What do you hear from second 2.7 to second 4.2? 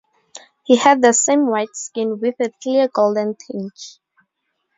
golden tinge.